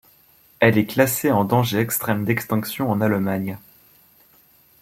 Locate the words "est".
0.79-0.87